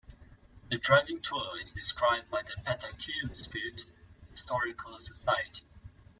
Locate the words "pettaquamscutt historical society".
2.65-5.61